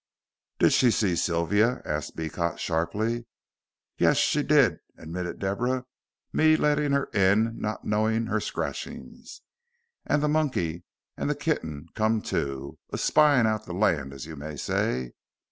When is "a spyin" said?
12.89-13.45